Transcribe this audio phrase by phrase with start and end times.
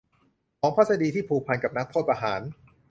[0.59, 2.41] ของพัศดีที่ผูกพันกับนักโทษประหาร